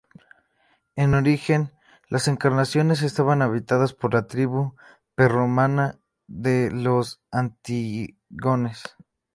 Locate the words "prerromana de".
5.13-6.71